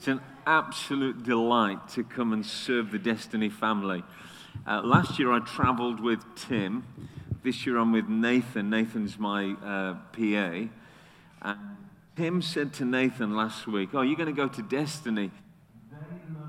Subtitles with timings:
[0.00, 4.02] It's an absolute delight to come and serve the Destiny family.
[4.66, 6.86] Uh, last year I traveled with Tim.
[7.42, 8.70] This year I'm with Nathan.
[8.70, 10.68] Nathan's my uh, PA.
[11.42, 11.58] And
[12.16, 15.32] Tim said to Nathan last week, Oh, you're going to go to Destiny.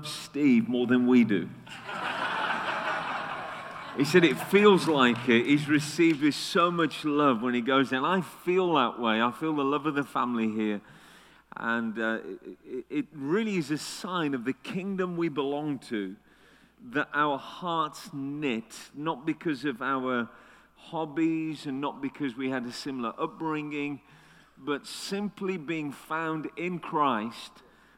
[0.00, 1.50] Steve more than we do.
[3.98, 5.44] he said it feels like it.
[5.44, 8.02] He's received with so much love when he goes in.
[8.02, 9.20] I feel that way.
[9.20, 10.80] I feel the love of the family here.
[11.56, 12.18] And uh,
[12.64, 16.16] it, it really is a sign of the kingdom we belong to
[16.90, 20.28] that our hearts knit, not because of our
[20.76, 24.00] hobbies and not because we had a similar upbringing,
[24.58, 27.52] but simply being found in Christ,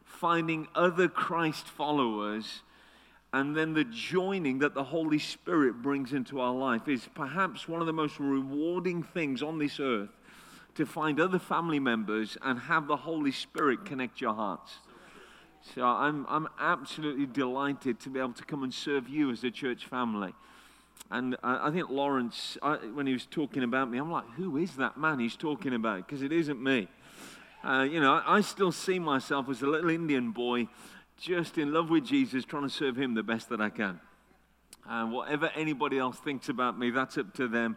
[0.04, 2.62] finding other Christ followers,
[3.32, 7.80] and then the joining that the Holy Spirit brings into our life is perhaps one
[7.80, 10.10] of the most rewarding things on this earth
[10.74, 14.72] to find other family members and have the Holy Spirit connect your hearts.
[15.74, 19.50] So I'm, I'm absolutely delighted to be able to come and serve you as a
[19.50, 20.34] church family.
[21.10, 24.56] And I, I think Lawrence, I, when he was talking about me, I'm like, who
[24.56, 26.06] is that man he's talking about?
[26.06, 26.88] Because it isn't me.
[27.62, 30.68] Uh, you know, I, I still see myself as a little Indian boy
[31.18, 34.00] just in love with Jesus, trying to serve him the best that I can.
[34.86, 37.76] And whatever anybody else thinks about me, that's up to them.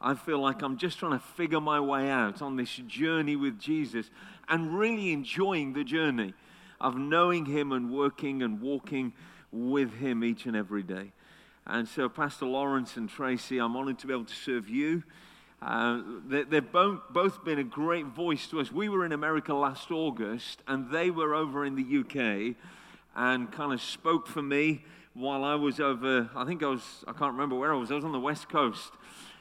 [0.00, 3.58] I feel like I'm just trying to figure my way out on this journey with
[3.58, 4.10] Jesus
[4.48, 6.34] and really enjoying the journey
[6.80, 9.12] of knowing Him and working and walking
[9.50, 11.12] with Him each and every day.
[11.66, 15.02] And so, Pastor Lawrence and Tracy, I'm honored to be able to serve you.
[15.60, 18.70] Uh, they, have both, both been a great voice to us.
[18.70, 22.54] We were in America last August, and they were over in the UK
[23.16, 26.30] and kind of spoke for me while I was over.
[26.36, 28.48] I think I was, I can't remember where I was, I was on the West
[28.48, 28.92] Coast.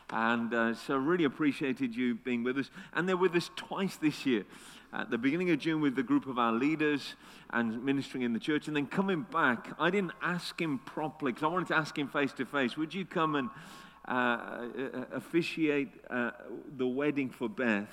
[0.10, 2.72] And uh, so, really appreciated you being with us.
[2.94, 4.46] And they're with us twice this year.
[4.94, 7.16] At the beginning of June, with the group of our leaders
[7.50, 8.68] and ministering in the church.
[8.68, 12.08] And then coming back, I didn't ask him properly because I wanted to ask him
[12.08, 13.50] face to face Would you come and
[14.08, 16.32] uh, uh officiate uh,
[16.78, 17.92] the wedding for Beth?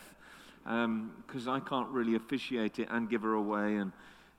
[0.63, 3.75] Because um, I can't really officiate it and give her away.
[3.77, 3.93] And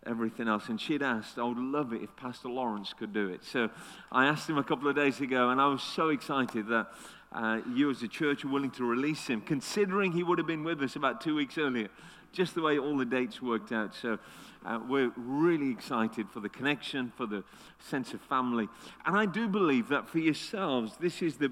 [0.06, 0.70] everything else.
[0.70, 3.44] And she'd asked, I would love it if Pastor Lawrence could do it.
[3.44, 3.70] So
[4.12, 6.88] I asked him a couple of days ago, and I was so excited that
[7.36, 10.64] uh, you as a church are willing to release him, considering he would have been
[10.64, 11.90] with us about two weeks earlier,
[12.32, 13.94] just the way all the dates worked out.
[13.94, 14.18] So
[14.66, 17.44] uh, we're really excited for the connection, for the
[17.80, 18.70] sense of family.
[19.06, 21.52] And I do believe that for yourselves, this is the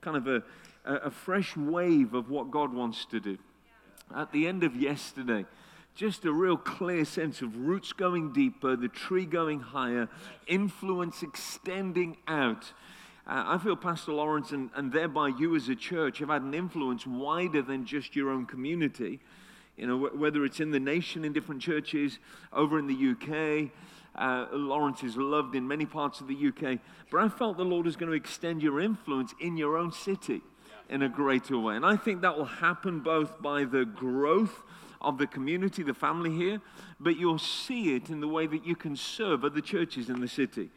[0.00, 0.42] kind of a,
[0.84, 3.38] a fresh wave of what God wants to do.
[4.14, 5.46] At the end of yesterday,
[5.94, 10.08] just a real clear sense of roots going deeper, the tree going higher,
[10.48, 12.72] influence extending out.
[13.26, 16.54] Uh, I feel Pastor Lawrence and, and thereby you as a church have had an
[16.54, 19.20] influence wider than just your own community.
[19.76, 22.18] You know, wh- whether it's in the nation in different churches,
[22.52, 23.70] over in the UK,
[24.16, 26.78] uh, Lawrence is loved in many parts of the UK.
[27.10, 30.42] But I felt the Lord is going to extend your influence in your own city
[30.88, 31.76] in a greater way.
[31.76, 34.62] And I think that will happen both by the growth
[35.00, 36.60] of the community, the family here,
[36.98, 40.28] but you'll see it in the way that you can serve other churches in the
[40.28, 40.70] city.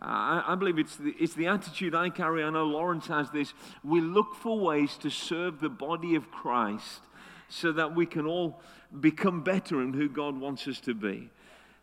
[0.00, 2.44] I, I, believe it's the, it's the attitude I carry.
[2.44, 3.52] I know Lawrence has this.
[3.82, 7.00] We look for ways to serve the body of Christ
[7.48, 8.60] so that we can all
[9.00, 11.30] become better in who God wants us to be.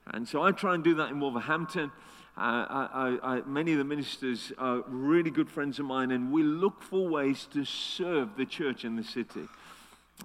[0.08, 1.92] And so I try and do that in Wolverhampton.
[2.38, 6.44] Uh, I, I, many of the ministers are really good friends of mine, and we
[6.44, 9.48] look for ways to serve the church in the city.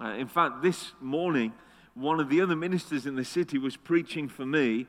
[0.00, 1.52] Uh, in fact, this morning,
[1.94, 4.86] one of the other ministers in the city was preaching for me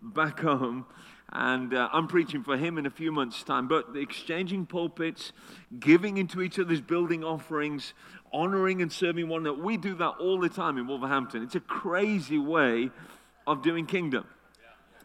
[0.00, 0.86] back home
[1.32, 3.66] and uh, I'm preaching for him in a few months' time.
[3.66, 5.32] But exchanging pulpits,
[5.80, 7.94] giving into each other's building offerings,
[8.32, 11.42] honoring and serving one another, we do that all the time in Wolverhampton.
[11.42, 12.90] It's a crazy way
[13.46, 14.26] of doing kingdom.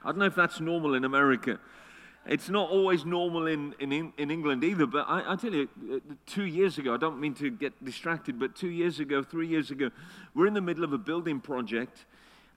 [0.04, 1.60] I don't know if that's normal in America.
[2.26, 6.00] It's not always normal in, in, in England either, but I, I tell you, uh,
[6.26, 9.72] two years ago, I don't mean to get distracted, but two years ago, three years
[9.72, 9.92] ago,
[10.36, 12.06] we're in the middle of a building project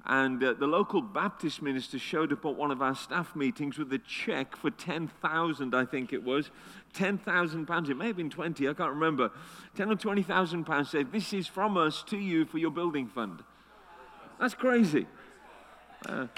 [0.07, 3.93] and uh, the local Baptist minister showed up at one of our staff meetings with
[3.93, 6.51] a check for 10,000, I think it was.
[6.95, 7.91] 10,000 pounds.
[7.91, 9.31] It may have been 20, I can't remember.
[9.77, 13.43] 10 or 20,000 pounds said, This is from us to you for your building fund.
[14.39, 15.07] That's crazy.
[16.09, 16.29] Uh,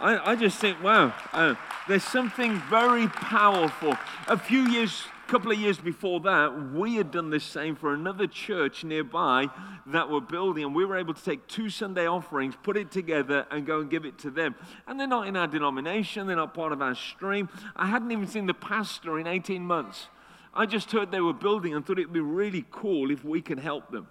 [0.00, 1.54] I, I, just think, wow, uh,
[1.86, 3.96] there's something very powerful.
[4.28, 8.26] A few years couple of years before that, we had done the same for another
[8.26, 9.46] church nearby
[9.86, 13.46] that were building, and we were able to take two Sunday offerings, put it together,
[13.48, 14.56] and go and give it to them.
[14.88, 17.48] And they're not in our denomination, they're not part of our stream.
[17.76, 20.08] I hadn't even seen the pastor in 18 months.
[20.52, 23.40] I just heard they were building and thought it would be really cool if we
[23.40, 24.08] could help them.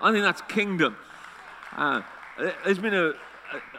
[0.00, 0.96] I think that's kingdom.
[1.76, 2.00] Uh,
[2.64, 3.12] there's been a,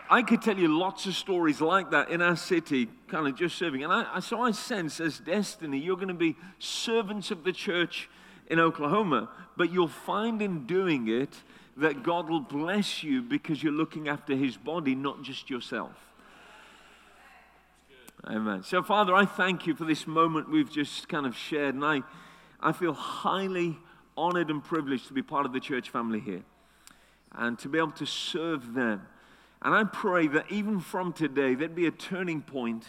[0.10, 3.58] I could tell you lots of stories like that in our city, kind of just
[3.58, 3.84] serving.
[3.84, 8.10] And I, so I sense as destiny, you're going to be servants of the church
[8.50, 11.34] in Oklahoma, but you'll find in doing it
[11.76, 15.92] that God will bless you because you're looking after his body, not just yourself.
[18.26, 18.64] Amen.
[18.64, 22.02] So, Father, I thank you for this moment we've just kind of shared, and I,
[22.60, 23.78] I feel highly
[24.18, 26.44] honored and privileged to be part of the church family here
[27.34, 29.08] and to be able to serve them.
[29.68, 32.86] And I pray that even from today, there'd be a turning point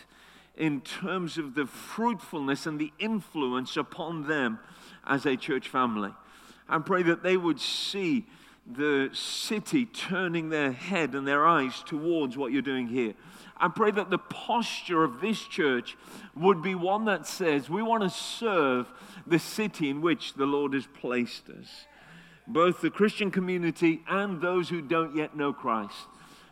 [0.57, 4.61] in terms of the fruitfulness and the influence upon them
[5.05, 6.13] as a church family.
[6.69, 8.27] I pray that they would see
[8.65, 13.15] the city turning their head and their eyes towards what you're doing here.
[13.57, 15.97] I pray that the posture of this church
[16.37, 18.89] would be one that says, we want to serve
[19.27, 21.87] the city in which the Lord has placed us.
[22.47, 26.07] Both the Christian community and those who don't yet know Christ.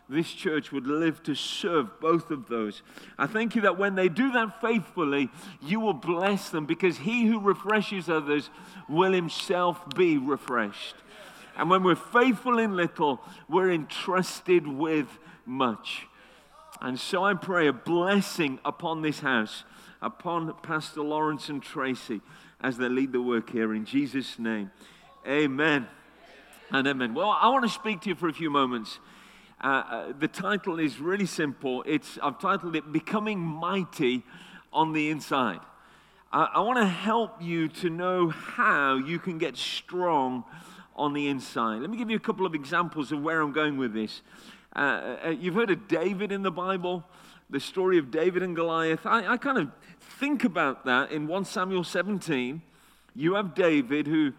[0.09, 2.81] This church would live to serve both of those.
[3.17, 5.29] I thank you that when they do that faithfully,
[5.61, 8.49] you will bless them because he who refreshes others
[8.87, 10.95] will himself be refreshed.
[11.57, 13.19] And when we're faithful in little,
[13.49, 15.07] we're entrusted with
[15.45, 16.07] much.
[16.79, 19.63] And so I pray a blessing upon this house,
[20.01, 22.21] upon Pastor Lawrence and Tracy
[22.61, 24.71] as they lead the work here in Jesus' name.
[25.27, 25.87] Amen
[26.71, 27.13] and amen.
[27.13, 28.99] Well, I want to speak to you for a few moments.
[29.59, 31.83] Uh, uh, the title is really simple.
[31.87, 34.23] It's, I've titled it Becoming Mighty
[34.71, 35.59] on the Inside.
[36.31, 40.43] Uh, I want to help you to know how you can get strong
[40.95, 41.79] on the inside.
[41.79, 44.21] Let me give you a couple of examples of where I'm going with this.
[44.75, 44.79] Uh,
[45.25, 47.03] uh, you've heard of David in the Bible,
[47.49, 49.05] the story of David and Goliath.
[49.05, 49.71] I, I kind of
[50.19, 52.61] think about that in 1 Samuel 17.
[53.15, 54.33] You have David, who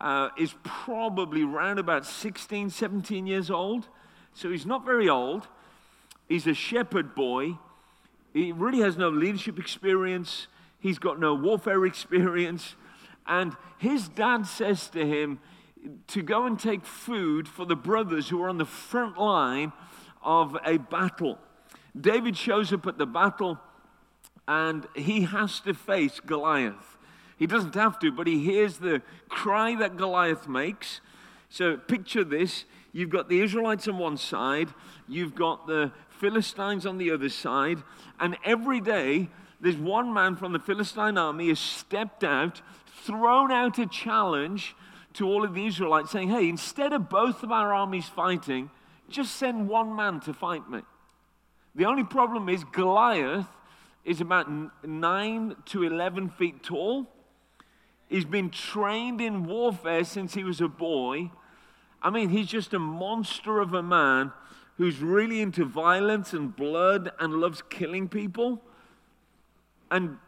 [0.00, 3.88] uh, is probably around about 16, 17 years old.
[4.34, 5.46] So he's not very old.
[6.28, 7.58] He's a shepherd boy.
[8.32, 10.48] He really has no leadership experience.
[10.80, 12.74] He's got no warfare experience.
[13.26, 15.38] And his dad says to him
[16.08, 19.72] to go and take food for the brothers who are on the front line
[20.22, 21.38] of a battle.
[21.98, 23.58] David shows up at the battle
[24.48, 26.98] and he has to face Goliath.
[27.36, 31.00] He doesn't have to, but he hears the cry that Goliath makes.
[31.48, 32.64] So picture this
[32.94, 34.70] you've got the Israelites on one side,
[35.06, 37.82] you've got the Philistines on the other side,
[38.18, 39.28] and every day
[39.60, 42.62] there's one man from the Philistine army has stepped out,
[43.04, 44.74] thrown out a challenge
[45.14, 48.70] to all of the Israelites, saying, Hey, instead of both of our armies fighting,
[49.10, 50.80] just send one man to fight me.
[51.74, 53.46] The only problem is Goliath
[54.04, 54.48] is about
[54.84, 57.08] 9 to 11 feet tall.
[58.08, 61.30] He's been trained in warfare since he was a boy.
[62.04, 64.30] I mean, he's just a monster of a man
[64.76, 68.60] who's really into violence and blood and loves killing people.
[69.90, 70.18] And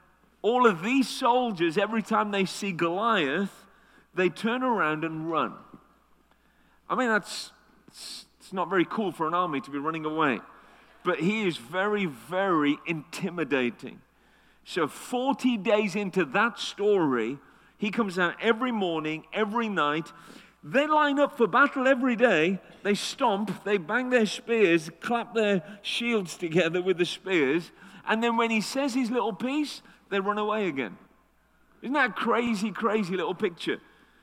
[0.40, 3.66] all of these soldiers, every time they see Goliath,
[4.14, 5.52] they turn around and run.
[6.88, 7.52] I mean, that's
[7.88, 10.40] it's, it's not very cool for an army to be running away.
[11.04, 14.00] But he is very, very intimidating.
[14.64, 17.38] So, 40 days into that story,
[17.78, 20.12] he comes out every morning, every night.
[20.68, 22.58] They line up for battle every day.
[22.82, 27.70] They stomp, they bang their spears, clap their shields together with the spears.
[28.08, 29.80] And then when he says his little piece,
[30.10, 30.98] they run away again.
[31.82, 33.78] Isn't that a crazy, crazy little picture?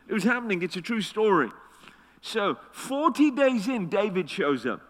[0.09, 1.49] It was happening, it's a true story.
[2.19, 4.81] So, 40 days in, David shows up.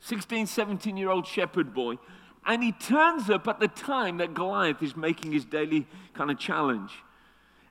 [0.00, 1.98] 16, 17 year old shepherd boy.
[2.44, 6.38] And he turns up at the time that Goliath is making his daily kind of
[6.38, 6.90] challenge.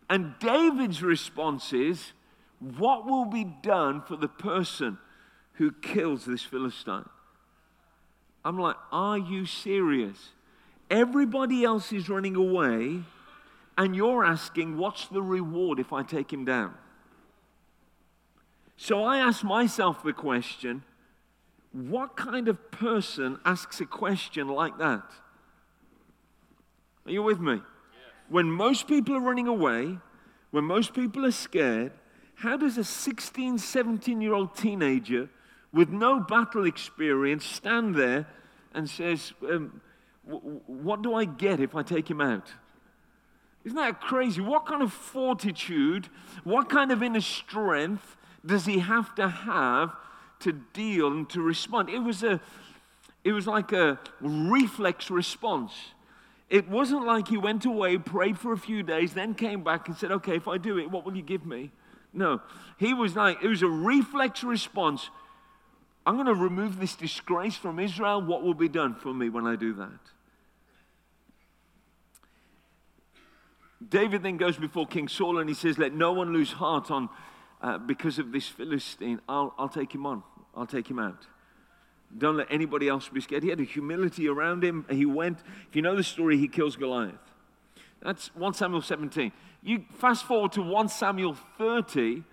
[0.09, 2.13] And David's response is,
[2.59, 4.97] What will be done for the person
[5.53, 7.07] who kills this Philistine?
[8.43, 10.29] I'm like, Are you serious?
[10.89, 13.03] Everybody else is running away,
[13.77, 16.73] and you're asking, What's the reward if I take him down?
[18.77, 20.83] So I ask myself the question
[21.71, 25.03] what kind of person asks a question like that?
[27.05, 27.61] Are you with me?
[28.29, 29.99] When most people are running away,
[30.51, 31.91] when most people are scared,
[32.37, 35.27] how does a 16, 17 year old teenager
[35.73, 38.27] with no battle experience stand there
[38.73, 39.81] and says, um,
[40.23, 42.47] What do I get if I take him out?
[43.65, 44.39] Isn't that crazy?
[44.39, 46.09] What kind of fortitude,
[46.43, 48.15] what kind of inner strength
[48.45, 49.95] does he have to have
[50.41, 51.89] to deal and to respond?
[51.89, 52.39] It was, a,
[53.23, 55.73] it was like a reflex response.
[56.51, 59.97] It wasn't like he went away, prayed for a few days, then came back and
[59.97, 61.71] said, Okay, if I do it, what will you give me?
[62.17, 62.41] No.
[62.77, 65.09] He was like, it was a reflex response.
[66.05, 68.21] I'm going to remove this disgrace from Israel.
[68.21, 69.99] What will be done for me when I do that?
[73.87, 77.09] David then goes before King Saul and he says, Let no one lose heart on
[77.61, 79.21] uh, because of this Philistine.
[79.29, 80.23] I'll, I'll take him on,
[80.55, 81.27] I'll take him out.
[82.17, 83.43] Don't let anybody else be scared.
[83.43, 84.85] He had a humility around him.
[84.89, 87.15] He went, if you know the story, he kills Goliath.
[88.01, 89.31] That's 1 Samuel 17.
[89.63, 92.23] You fast forward to 1 Samuel 30.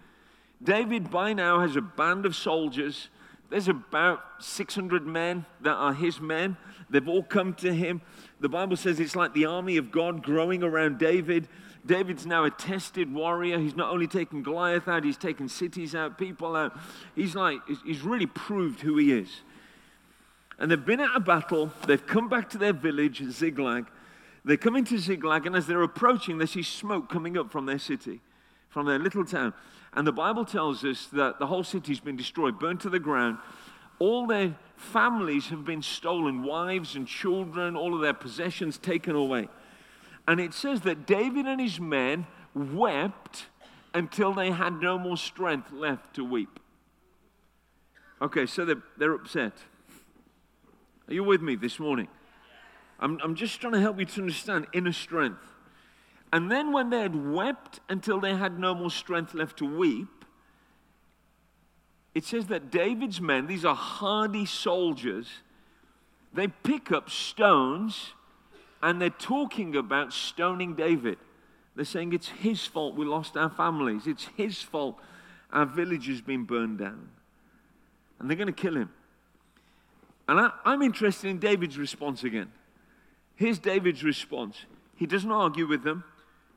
[0.62, 3.08] David by now has a band of soldiers.
[3.50, 6.56] There's about 600 men that are his men.
[6.90, 8.02] They've all come to him.
[8.40, 11.48] The Bible says it's like the army of God growing around David.
[11.86, 13.58] David's now a tested warrior.
[13.58, 16.76] He's not only taken Goliath out, he's taken cities out, people out.
[17.14, 19.42] He's like, he's really proved who he is.
[20.58, 21.72] And they've been at a battle.
[21.86, 23.86] They've come back to their village, Ziklag.
[24.44, 27.78] They come into Ziklag, and as they're approaching, they see smoke coming up from their
[27.78, 28.20] city,
[28.68, 29.54] from their little town.
[29.94, 33.38] And the Bible tells us that the whole city's been destroyed, burnt to the ground.
[33.98, 39.48] All their families have been stolen, wives and children, all of their possessions taken away.
[40.26, 43.46] And it says that David and his men wept
[43.94, 46.60] until they had no more strength left to weep.
[48.20, 49.52] Okay, so they're, they're upset.
[51.08, 52.08] Are you with me this morning?
[53.00, 55.42] I'm, I'm just trying to help you to understand inner strength.
[56.32, 60.24] And then when they had wept until they had no more strength left to weep,
[62.14, 65.28] it says that David's men, these are hardy soldiers,
[66.32, 68.12] they pick up stones
[68.82, 71.18] and they're talking about stoning David.
[71.74, 74.06] They're saying it's his fault we lost our families.
[74.06, 74.98] It's his fault
[75.52, 77.08] our village has been burned down.
[78.18, 78.90] And they're going to kill him.
[80.28, 82.50] And I, am interested in David's response again.
[83.36, 84.64] Here's David's response.
[84.96, 86.04] He doesn't argue with them.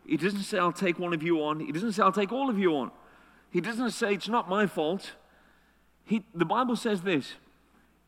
[0.05, 1.60] He doesn't say, I'll take one of you on.
[1.60, 2.91] He doesn't say, I'll take all of you on.
[3.51, 5.13] He doesn't say, it's not my fault.
[6.05, 7.34] He, the Bible says this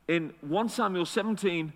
[0.08, 1.74] in 1 Samuel 17,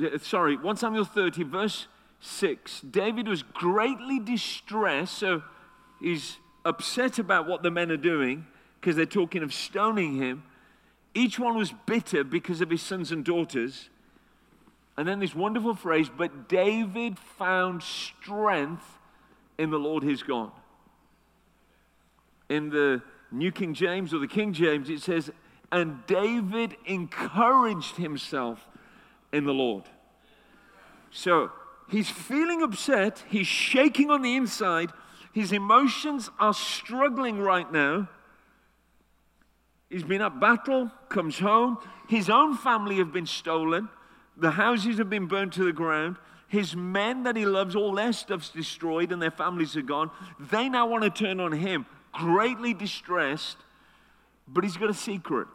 [0.00, 1.86] uh, sorry, 1 Samuel 30, verse
[2.20, 5.18] 6, David was greatly distressed.
[5.18, 5.42] So
[6.00, 8.46] he's upset about what the men are doing
[8.80, 10.44] because they're talking of stoning him.
[11.14, 13.88] Each one was bitter because of his sons and daughters.
[14.98, 18.98] And then this wonderful phrase, but David found strength
[19.56, 20.50] in the Lord his God.
[22.48, 23.00] In the
[23.30, 25.30] New King James or the King James, it says,
[25.70, 28.66] and David encouraged himself
[29.32, 29.84] in the Lord.
[31.12, 31.52] So
[31.88, 34.90] he's feeling upset, he's shaking on the inside,
[35.32, 38.08] his emotions are struggling right now.
[39.90, 41.78] He's been at battle, comes home,
[42.08, 43.90] his own family have been stolen,
[44.38, 46.16] the houses have been burned to the ground.
[46.46, 50.10] His men that he loves, all their stuff's destroyed and their families are gone.
[50.38, 53.58] They now want to turn on him, greatly distressed,
[54.46, 55.48] but he's got a secret.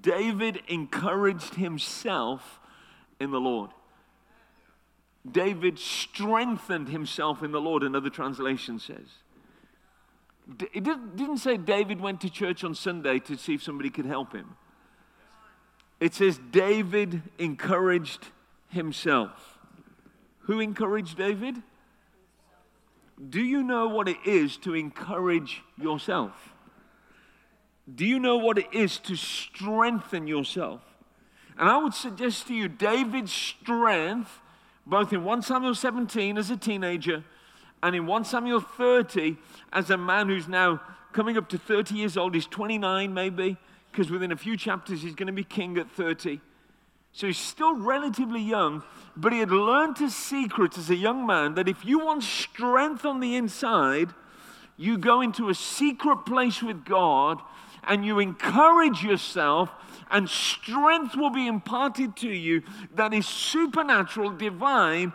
[0.00, 2.60] David encouraged himself
[3.18, 3.70] in the Lord.
[5.28, 9.06] David strengthened himself in the Lord, another translation says.
[10.72, 14.34] It didn't say David went to church on Sunday to see if somebody could help
[14.34, 14.56] him.
[16.04, 18.26] It says David encouraged
[18.68, 19.58] himself.
[20.40, 21.62] Who encouraged David?
[23.30, 26.52] Do you know what it is to encourage yourself?
[27.94, 30.82] Do you know what it is to strengthen yourself?
[31.56, 34.42] And I would suggest to you David's strength,
[34.86, 37.24] both in 1 Samuel 17 as a teenager
[37.82, 39.38] and in 1 Samuel 30
[39.72, 40.82] as a man who's now
[41.14, 43.56] coming up to 30 years old, he's 29 maybe,
[43.94, 46.40] because within a few chapters he's going to be king at 30.
[47.12, 48.82] So he's still relatively young,
[49.16, 53.04] but he had learned a secret as a young man that if you want strength
[53.04, 54.08] on the inside,
[54.76, 57.40] you go into a secret place with God
[57.86, 59.70] and you encourage yourself,
[60.10, 62.62] and strength will be imparted to you
[62.96, 65.12] that is supernatural, divine.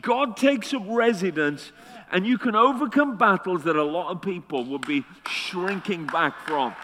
[0.00, 1.72] God takes up residence,
[2.12, 6.76] and you can overcome battles that a lot of people would be shrinking back from.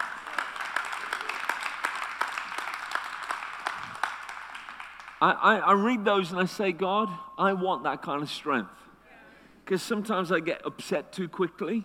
[5.21, 7.09] I, I, I read those and I say, God,
[7.39, 8.71] I want that kind of strength.
[9.65, 11.85] Because sometimes I get upset too quickly,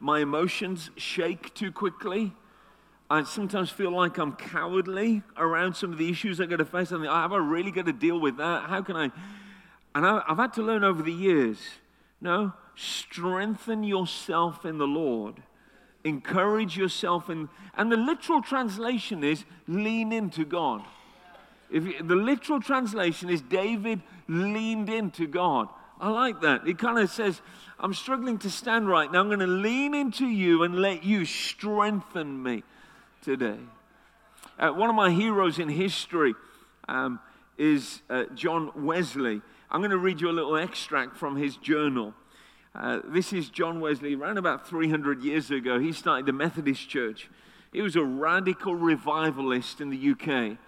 [0.00, 2.32] my emotions shake too quickly.
[3.08, 6.90] I sometimes feel like I'm cowardly around some of the issues I got to face.
[6.90, 8.68] I have I really got to deal with that?
[8.68, 9.10] How can I?
[9.94, 11.58] And I, I've had to learn over the years
[12.24, 15.42] no, strengthen yourself in the Lord.
[16.04, 20.82] Encourage yourself in, and the literal translation is lean into God.
[21.70, 25.68] If you, the literal translation is David leaned into God.
[26.00, 26.66] I like that.
[26.66, 27.40] It kind of says,
[27.78, 29.20] I'm struggling to stand right now.
[29.20, 32.62] I'm going to lean into you and let you strengthen me
[33.22, 33.58] today.
[34.58, 36.34] Uh, one of my heroes in history
[36.88, 37.18] um,
[37.58, 39.40] is uh, John Wesley.
[39.70, 42.14] I'm going to read you a little extract from his journal.
[42.74, 45.78] Uh, this is John Wesley, around about 300 years ago.
[45.78, 47.28] He started the Methodist Church.
[47.72, 50.58] He was a radical revivalist in the UK.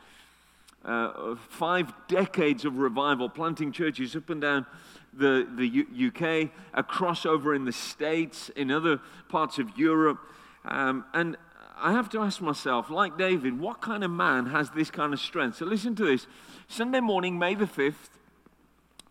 [0.87, 4.64] Uh, five decades of revival, planting churches up and down
[5.12, 10.21] the, the U- UK, a crossover in the States, in other parts of Europe.
[10.64, 11.37] Um, and
[11.76, 15.19] I have to ask myself, like David, what kind of man has this kind of
[15.19, 15.57] strength?
[15.57, 16.28] So listen to this.
[16.69, 18.11] Sunday morning, May the 5th,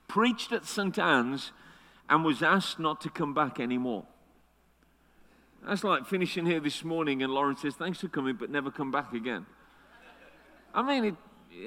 [0.07, 0.97] preached at St.
[0.97, 1.51] Anne's
[2.09, 4.05] and was asked not to come back anymore.
[5.67, 8.91] That's like finishing here this morning and Lawrence says, Thanks for coming, but never come
[8.91, 9.45] back again.
[10.73, 11.15] I mean, it,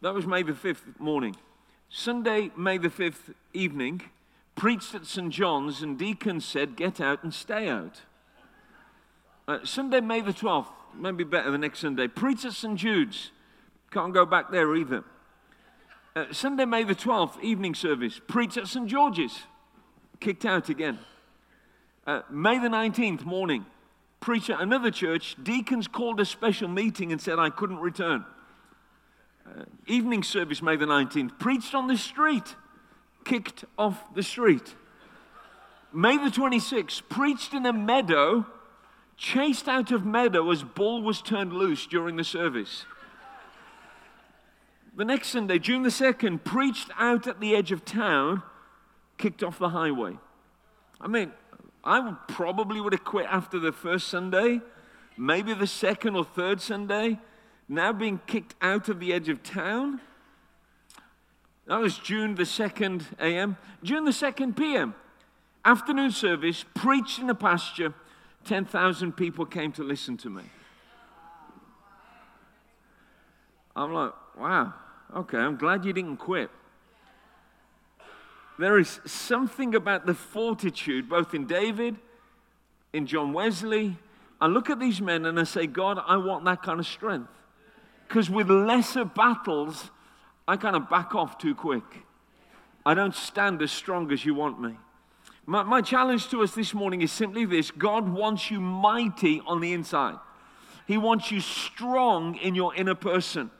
[0.00, 1.36] that was May the 5th morning.
[1.88, 4.02] Sunday, May the 5th evening,
[4.56, 5.30] preached at St.
[5.32, 8.02] John's, and deacons said, Get out and stay out.
[9.46, 12.76] Uh, Sunday, May the 12th, maybe better the next Sunday, preached at St.
[12.76, 13.30] Jude's.
[13.90, 15.04] Can't go back there either.
[16.16, 18.88] Uh, Sunday, May the 12th, evening service, preached at St.
[18.88, 19.40] George's,
[20.20, 20.98] kicked out again.
[22.06, 23.66] Uh, May the 19th, morning,
[24.22, 25.36] preached at another church.
[25.42, 28.24] Deacons called a special meeting and said I couldn't return.
[29.46, 32.54] Uh, evening service, May the 19th, preached on the street,
[33.24, 34.76] kicked off the street.
[35.92, 38.46] May the 26th, preached in a meadow,
[39.18, 42.86] chased out of meadow as bull was turned loose during the service.
[44.96, 48.42] The next Sunday, June the 2nd, preached out at the edge of town,
[49.18, 50.18] kicked off the highway.
[51.00, 51.32] I mean,
[51.84, 54.60] I probably would have quit after the first Sunday,
[55.16, 57.18] maybe the second or third Sunday.
[57.68, 60.00] Now being kicked out of the edge of town.
[61.66, 63.56] That was June the 2nd a.m.
[63.82, 64.94] June the 2nd p.m.
[65.64, 67.94] Afternoon service, preached in a pasture.
[68.44, 70.42] 10,000 people came to listen to me.
[73.74, 74.74] I'm like, wow,
[75.14, 76.50] okay, I'm glad you didn't quit.
[78.62, 81.96] There is something about the fortitude, both in David,
[82.92, 83.96] in John Wesley.
[84.40, 87.28] I look at these men and I say, God, I want that kind of strength.
[88.06, 89.90] Because with lesser battles,
[90.46, 91.82] I kind of back off too quick.
[92.86, 94.76] I don't stand as strong as you want me.
[95.44, 99.60] My, my challenge to us this morning is simply this God wants you mighty on
[99.60, 100.20] the inside,
[100.86, 103.50] He wants you strong in your inner person.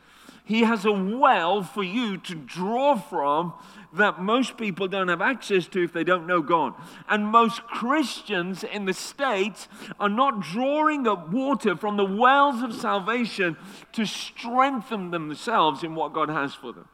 [0.45, 3.55] He has a well for you to draw from
[3.93, 6.75] that most people don't have access to if they don't know God.
[7.09, 9.69] And most Christians in the States
[10.01, 13.57] are not drawing up water from the wells of salvation
[13.93, 16.89] to strengthen themselves in what God has for them.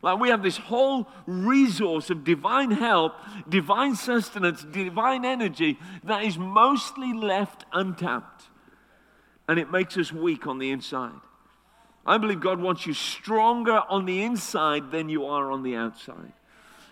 [0.00, 3.14] Like we have this whole resource of divine help,
[3.48, 8.46] divine sustenance, divine energy that is mostly left untapped.
[9.46, 11.20] And it makes us weak on the inside.
[12.04, 16.32] I believe God wants you stronger on the inside than you are on the outside.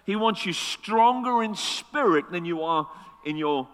[0.06, 2.88] He wants you stronger in spirit than you are
[3.24, 3.68] in your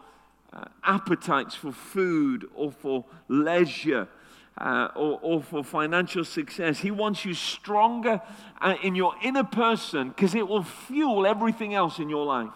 [0.53, 4.09] uh, appetites for food or for leisure
[4.59, 6.79] uh, or, or, for financial success.
[6.79, 8.23] He wants you stronger
[8.61, 12.53] uh, in your inner person because it will fuel everything else in your life.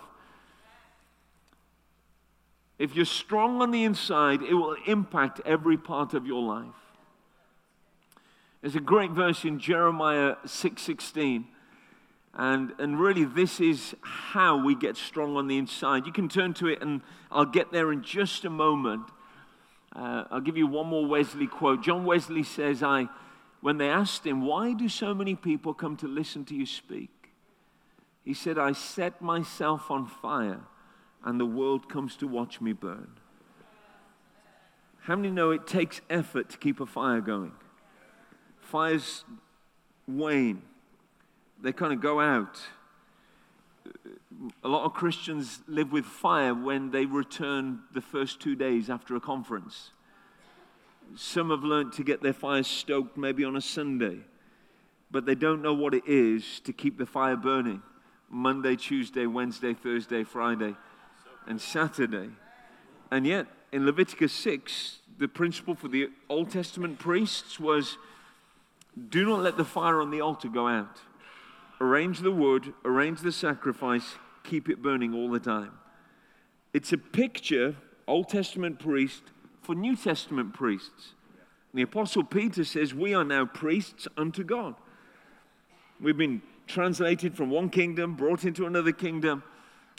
[2.79, 6.90] If you're strong on the inside, it will impact every part of your life.
[8.63, 11.47] There's a great verse in Jeremiah 6:16.
[12.35, 16.05] and, and really, this is how we get strong on the inside.
[16.05, 19.09] You can turn to it, and I'll get there in just a moment.
[19.97, 21.83] Uh, I'll give you one more Wesley quote.
[21.83, 23.09] John Wesley says, I,
[23.63, 27.31] when they asked him, Why do so many people come to listen to you speak?
[28.25, 30.61] He said, I set myself on fire,
[31.25, 33.13] and the world comes to watch me burn.
[35.01, 37.53] How many know it takes effort to keep a fire going?
[38.71, 39.25] Fires
[40.07, 40.63] wane,
[41.61, 42.57] they kind of go out.
[44.63, 49.17] A lot of Christians live with fire when they return the first two days after
[49.17, 49.91] a conference.
[51.17, 54.19] Some have learned to get their fires stoked maybe on a Sunday,
[55.11, 57.83] but they don't know what it is to keep the fire burning
[58.31, 60.77] Monday, Tuesday, Wednesday, Thursday, Friday,
[61.49, 62.31] and Saturday.
[63.11, 67.99] And yet, in Leviticus 6, the principle for the Old Testament priests was
[69.09, 71.01] do not let the fire on the altar go out.
[71.81, 75.73] Arrange the wood, arrange the sacrifice, keep it burning all the time.
[76.73, 77.77] It's a picture,
[78.07, 79.23] Old Testament priest,
[79.63, 81.15] for New Testament priests.
[81.73, 84.75] The Apostle Peter says, We are now priests unto God.
[86.01, 89.43] We've been translated from one kingdom, brought into another kingdom,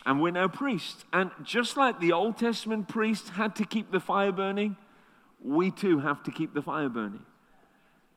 [0.06, 1.06] and we're now priests.
[1.14, 4.78] And just like the Old Testament priests had to keep the fire burning,
[5.44, 7.26] we too have to keep the fire burning.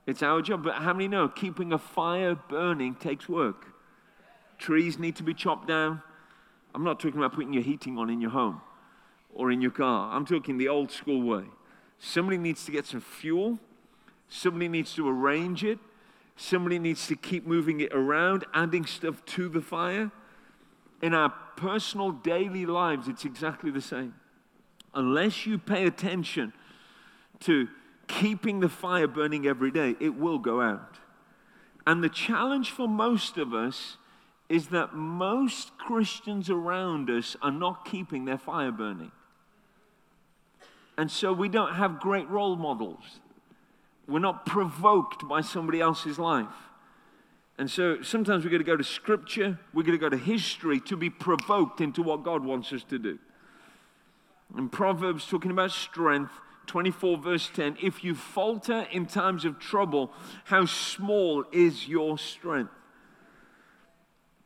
[0.06, 0.62] It's our job.
[0.64, 3.66] But how many know keeping a fire burning takes work?
[4.58, 6.02] Trees need to be chopped down.
[6.74, 8.60] I'm not talking about putting your heating on in your home
[9.32, 10.14] or in your car.
[10.14, 11.44] I'm talking the old school way.
[11.98, 13.58] Somebody needs to get some fuel.
[14.28, 15.78] Somebody needs to arrange it.
[16.36, 20.10] Somebody needs to keep moving it around, adding stuff to the fire.
[21.00, 24.14] In our personal daily lives, it's exactly the same.
[24.94, 26.52] Unless you pay attention
[27.40, 27.68] to
[28.06, 30.98] keeping the fire burning every day, it will go out.
[31.86, 33.96] And the challenge for most of us
[34.48, 39.12] is that most Christians around us are not keeping their fire burning.
[40.96, 43.20] And so we don't have great role models.
[44.06, 46.46] We're not provoked by somebody else's life.
[47.56, 50.80] And so sometimes we've got to go to scripture, we've got to go to history
[50.80, 53.18] to be provoked into what God wants us to do.
[54.56, 56.32] In Proverbs, talking about strength,
[56.66, 60.12] 24, verse 10 If you falter in times of trouble,
[60.44, 62.72] how small is your strength?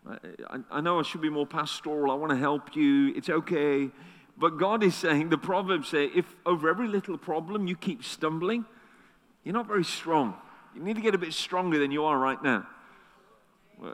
[0.06, 2.10] I, I know I should be more pastoral.
[2.10, 3.12] I want to help you.
[3.14, 3.90] It's okay.
[4.36, 8.64] But God is saying, the Proverbs say, if over every little problem you keep stumbling,
[9.44, 10.34] you're not very strong.
[10.74, 12.66] You need to get a bit stronger than you are right now.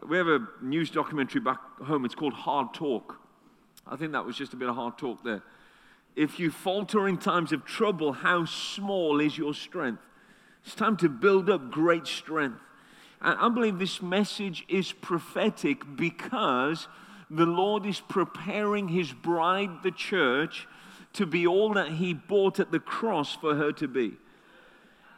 [0.09, 2.05] We have a news documentary back home.
[2.05, 3.19] It's called Hard Talk.
[3.87, 5.43] I think that was just a bit of hard talk there.
[6.17, 10.03] If you falter in times of trouble, how small is your strength?
[10.65, 12.61] It's time to build up great strength.
[13.21, 16.89] And I believe this message is prophetic because
[17.31, 20.69] the Lord is preparing his bride, the church,
[21.15, 24.15] to be all that he bought at the cross for her to be.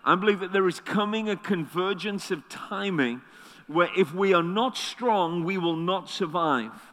[0.04, 3.22] I believe that there is coming a convergence of timing
[3.66, 6.92] where if we are not strong, we will not survive.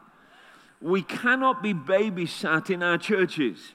[0.81, 3.73] We cannot be babysat in our churches.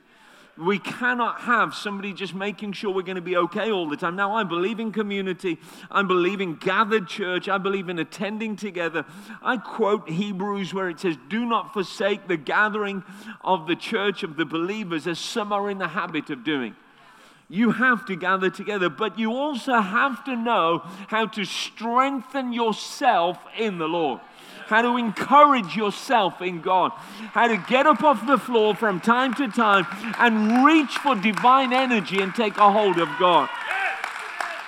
[0.59, 4.17] We cannot have somebody just making sure we're going to be okay all the time.
[4.17, 5.59] Now, I believe in community.
[5.89, 7.49] I believe in gathered church.
[7.49, 9.05] I believe in attending together.
[9.41, 13.05] I quote Hebrews where it says, Do not forsake the gathering
[13.43, 16.75] of the church of the believers as some are in the habit of doing.
[17.49, 23.39] You have to gather together, but you also have to know how to strengthen yourself
[23.57, 24.21] in the Lord
[24.69, 26.93] how to encourage yourself in God,
[27.33, 29.87] how to get up off the floor from time to time
[30.19, 33.49] and reach for divine energy and take a hold of God.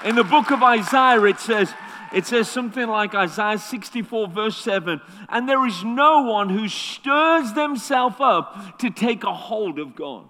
[0.04, 1.74] In the book of Isaiah, it says,
[2.12, 7.52] it says something like Isaiah 64, verse 7 and there is no one who stirs
[7.52, 10.24] themselves up to take a hold of God.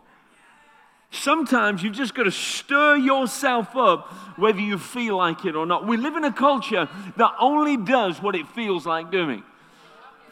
[1.12, 5.86] Sometimes you've just got to stir yourself up whether you feel like it or not.
[5.86, 9.42] We live in a culture that only does what it feels like doing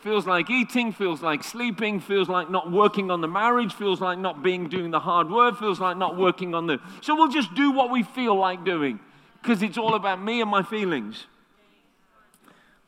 [0.00, 4.18] feels like eating, feels like sleeping, feels like not working on the marriage, feels like
[4.18, 6.78] not being doing the hard work, feels like not working on the.
[7.00, 9.00] So we'll just do what we feel like doing
[9.42, 11.26] because it's all about me and my feelings.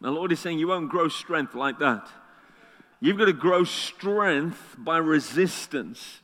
[0.00, 2.08] The Lord is saying you won't grow strength like that.
[3.00, 6.20] You've got to grow strength by resistance,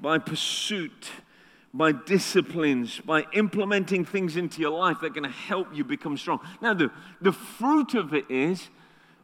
[0.00, 1.10] by pursuit,
[1.72, 6.16] by disciplines, by implementing things into your life that are going to help you become
[6.16, 6.40] strong.
[6.62, 8.68] Now, the, the fruit of it is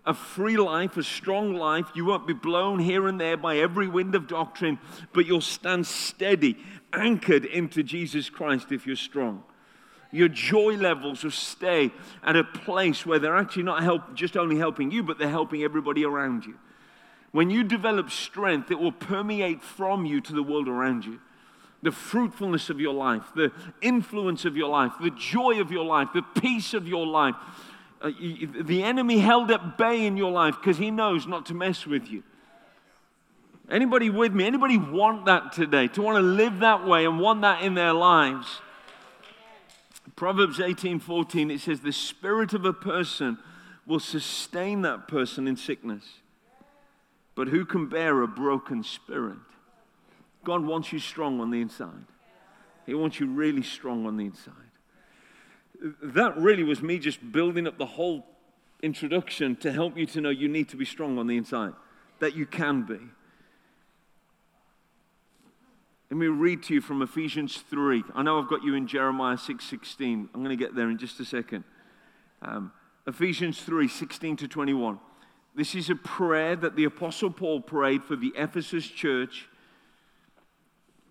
[0.06, 1.86] a free life, a strong life.
[1.94, 4.78] You won't be blown here and there by every wind of doctrine,
[5.12, 6.58] but you'll stand steady,
[6.92, 9.42] anchored into Jesus Christ if you're strong.
[10.12, 11.90] Your joy levels will stay
[12.22, 15.62] at a place where they're actually not help, just only helping you, but they're helping
[15.62, 16.54] everybody around you.
[17.32, 21.20] When you develop strength, it will permeate from you to the world around you.
[21.82, 23.50] The fruitfulness of your life, the
[23.82, 27.34] influence of your life, the joy of your life, the peace of your life
[28.04, 28.10] uh,
[28.62, 32.10] the enemy held at bay in your life because he knows not to mess with
[32.10, 32.22] you.
[33.70, 34.44] Anybody with me?
[34.44, 35.88] Anybody want that today?
[35.88, 38.60] To want to live that way and want that in their lives?
[40.16, 43.38] Proverbs 18 14, it says, The spirit of a person
[43.86, 46.04] will sustain that person in sickness.
[47.34, 49.38] But who can bear a broken spirit?
[50.44, 52.04] God wants you strong on the inside.
[52.84, 54.73] He wants you really strong on the inside
[56.02, 58.26] that really was me just building up the whole
[58.82, 61.72] introduction to help you to know you need to be strong on the inside,
[62.20, 62.98] that you can be.
[66.10, 68.04] Let me read to you from Ephesians 3.
[68.14, 70.28] I know I've got you in Jeremiah 6 16.
[70.32, 71.64] I'm going to get there in just a second.
[72.40, 72.72] Um,
[73.06, 74.98] Ephesians 3 16 to 21.
[75.54, 79.48] This is a prayer that the Apostle Paul prayed for the Ephesus church.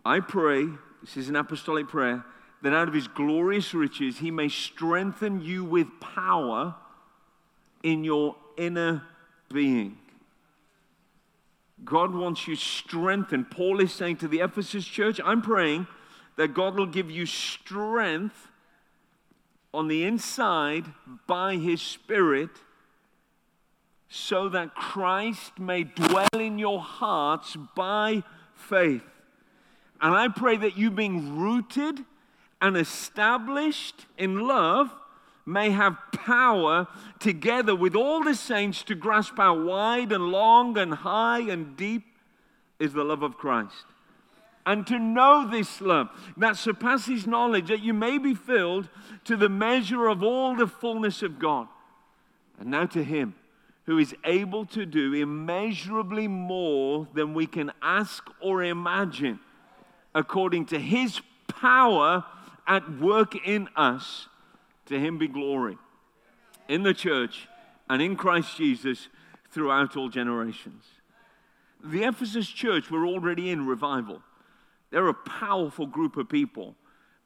[0.05, 0.67] I pray,
[1.01, 2.25] this is an apostolic prayer,
[2.63, 6.73] that out of his glorious riches he may strengthen you with power
[7.83, 9.03] in your inner
[9.53, 9.97] being.
[11.83, 13.51] God wants you strengthened.
[13.51, 15.87] Paul is saying to the Ephesus church, I'm praying
[16.37, 18.47] that God will give you strength
[19.73, 20.85] on the inside
[21.27, 22.49] by His Spirit
[24.07, 28.23] so that Christ may dwell in your hearts by
[28.55, 29.03] faith.
[29.99, 32.05] And I pray that you, being rooted
[32.63, 34.89] and established in love,
[35.45, 36.87] may have power
[37.19, 42.05] together with all the saints to grasp how wide and long and high and deep
[42.79, 43.83] is the love of Christ.
[44.65, 48.87] And to know this love that surpasses knowledge, that you may be filled
[49.25, 51.67] to the measure of all the fullness of God.
[52.57, 53.35] And now to Him
[53.87, 59.41] who is able to do immeasurably more than we can ask or imagine,
[60.15, 62.23] according to His power
[62.67, 64.27] at work in us.
[64.87, 65.77] To Him be glory
[66.67, 67.47] in the church
[67.89, 69.07] and in Christ Jesus
[69.51, 70.83] throughout all generations.
[71.83, 74.21] The Ephesus church were already in revival.
[74.89, 76.75] They're a powerful group of people.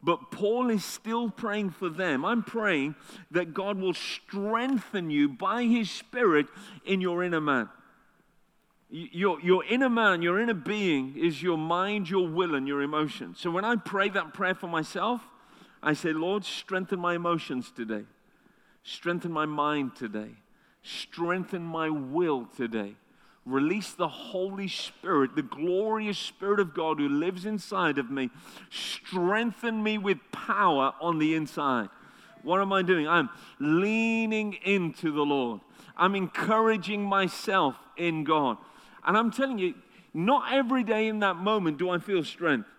[0.02, 2.24] But Paul is still praying for them.
[2.24, 2.96] I'm praying
[3.32, 6.48] that God will strengthen you by his Spirit
[6.86, 7.70] in your inner man.
[8.90, 13.40] Your, your inner man, your inner being is your mind, your will, and your emotions.
[13.40, 15.22] So when I pray that prayer for myself,
[15.84, 18.06] I say, Lord, strengthen my emotions today,
[18.84, 20.32] strengthen my mind today,
[20.84, 22.96] strengthen my will today.
[23.46, 28.30] Release the Holy Spirit, the glorious Spirit of God who lives inside of me.
[28.70, 31.88] Strengthen me with power on the inside.
[32.44, 33.08] What am I doing?
[33.08, 35.62] I'm leaning into the Lord.
[35.96, 38.58] I'm encouraging myself in God.
[39.08, 39.74] And I'm telling you,
[40.14, 42.70] not every day in that moment do I feel strength.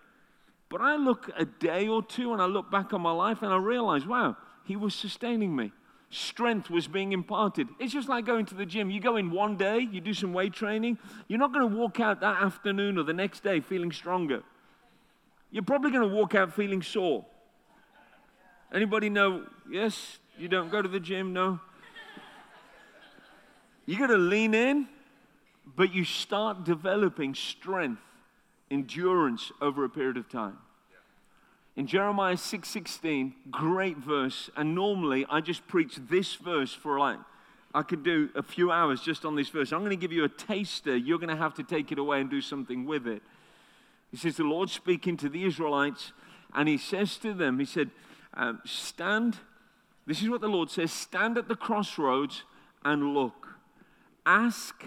[0.69, 3.51] But I look a day or two and I look back on my life and
[3.51, 5.73] I realize, wow, He was sustaining me
[6.09, 7.67] strength was being imparted.
[7.79, 8.89] It's just like going to the gym.
[8.89, 11.99] You go in one day, you do some weight training, you're not going to walk
[11.99, 14.43] out that afternoon or the next day feeling stronger.
[15.51, 17.25] You're probably going to walk out feeling sore.
[18.73, 19.45] Anybody know?
[19.69, 21.59] Yes, you don't go to the gym, no.
[23.85, 24.87] You got to lean in,
[25.75, 28.01] but you start developing strength,
[28.71, 30.57] endurance over a period of time
[31.79, 37.19] in Jeremiah 6:16, great verse, and normally I just preach this verse for like
[37.73, 39.71] I could do a few hours just on this verse.
[39.71, 40.97] I'm going to give you a taster.
[40.97, 43.21] You're going to have to take it away and do something with it.
[44.11, 46.11] He says, The Lord speaking to the Israelites,
[46.53, 47.91] and he says to them, He said,
[48.33, 49.37] um, Stand,
[50.05, 52.43] this is what the Lord says, stand at the crossroads
[52.83, 53.55] and look.
[54.25, 54.83] Ask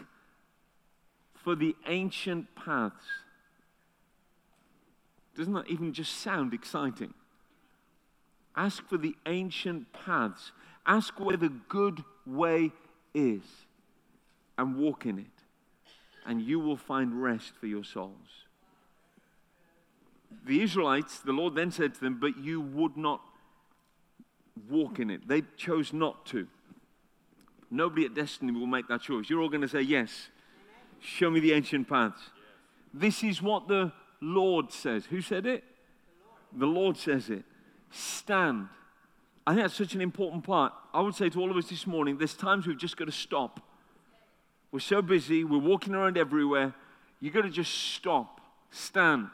[1.44, 3.05] for the ancient paths
[5.37, 7.14] doesn't that even just sound exciting?
[8.55, 10.52] Ask for the ancient paths.
[10.87, 12.72] Ask where the good way
[13.14, 13.42] is
[14.59, 15.26] and walk in it.
[16.26, 18.46] And you will find rest for your souls.
[20.46, 23.22] The Israelites, the Lord then said to them, But you would not
[24.68, 25.26] walk in it.
[25.26, 26.46] They chose not to.
[27.70, 29.31] Nobody at Destiny will make that choice.
[29.31, 30.28] You're all going to say, Yes.
[31.03, 32.31] Show me the ancient paths.
[32.95, 35.07] This is what the Lord says.
[35.07, 35.65] Who said it?
[36.53, 37.45] The Lord, says it.
[37.91, 38.69] Stand.
[39.47, 40.73] I think that's such an important part.
[40.95, 43.12] I would say to all of us this morning, there's times we've just got to
[43.12, 43.61] stop.
[44.71, 46.75] We're so busy, we're walking around everywhere.
[47.21, 49.29] You've got to just stop, stand.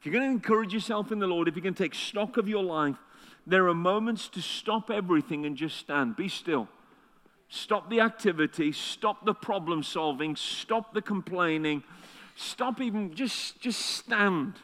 [0.00, 2.48] If you're going to encourage yourself in the Lord, if you can take stock of
[2.48, 2.96] your life,
[3.46, 6.16] there are moments to stop everything and just stand.
[6.16, 6.68] Be still.
[7.54, 11.82] Stop the activity, stop the problem solving, stop the complaining,
[12.34, 14.54] Stop even, just, just stand.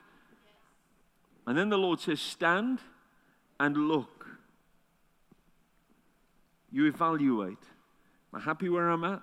[1.46, 2.80] And then the Lord says, Stand
[3.60, 4.26] and look.
[6.70, 7.62] You evaluate.
[8.32, 9.22] Am I happy where I'm at?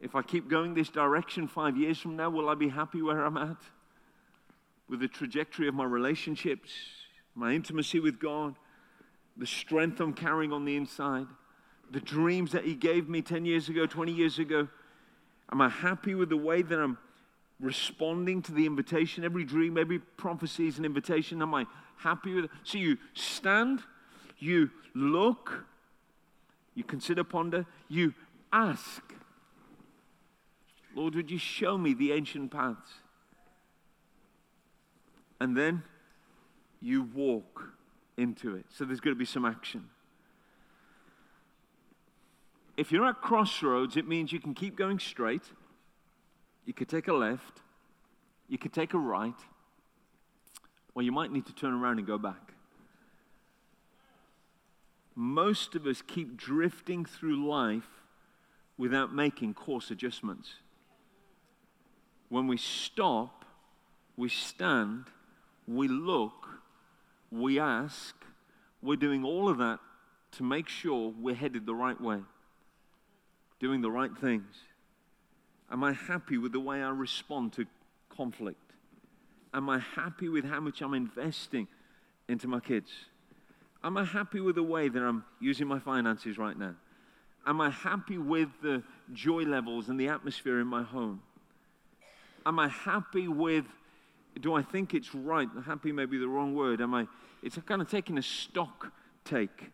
[0.00, 3.24] If I keep going this direction five years from now, will I be happy where
[3.24, 3.56] I'm at?
[4.88, 6.70] With the trajectory of my relationships,
[7.34, 8.54] my intimacy with God,
[9.36, 11.26] the strength I'm carrying on the inside,
[11.90, 14.68] the dreams that He gave me 10 years ago, 20 years ago
[15.50, 16.98] Am I happy with the way that I'm
[17.60, 19.24] responding to the invitation?
[19.24, 21.42] Every dream, every prophecy is an invitation.
[21.42, 21.66] Am I
[21.96, 22.50] happy with it?
[22.64, 23.82] So you stand,
[24.38, 25.64] you look,
[26.74, 28.14] you consider, ponder, you
[28.52, 29.02] ask.
[30.94, 32.90] Lord, would you show me the ancient paths?
[35.40, 35.82] And then
[36.80, 37.68] you walk
[38.16, 38.64] into it.
[38.70, 39.90] So there's going to be some action
[42.76, 45.42] if you're at crossroads, it means you can keep going straight,
[46.64, 47.60] you could take a left,
[48.48, 49.38] you could take a right,
[50.94, 52.54] or you might need to turn around and go back.
[55.14, 57.88] Most of us keep drifting through life
[58.76, 60.54] without making course adjustments.
[62.28, 63.44] When we stop,
[64.16, 65.04] we stand,
[65.68, 66.48] we look,
[67.30, 68.14] we ask,
[68.82, 69.78] we're doing all of that
[70.32, 72.20] to make sure we're headed the right way,
[73.60, 74.54] doing the right things.
[75.70, 77.66] Am I happy with the way I respond to
[78.08, 78.72] conflict?
[79.52, 81.68] Am I happy with how much I'm investing
[82.28, 82.90] into my kids?
[83.82, 86.74] Am I happy with the way that I'm using my finances right now?
[87.46, 91.20] Am I happy with the joy levels and the atmosphere in my home?
[92.46, 93.66] Am I happy with,
[94.40, 95.48] do I think it's right?
[95.66, 96.80] Happy may be the wrong word.
[96.80, 97.06] Am I,
[97.42, 98.92] it's kind of taking a stock
[99.24, 99.70] take.